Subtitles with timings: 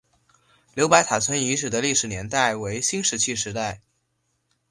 [0.73, 3.81] 刘白塔村遗址的历史年代为新石器时代。